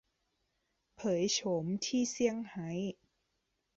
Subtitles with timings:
[0.95, 2.69] เผยโฉมที่เซี่ยงไฮ้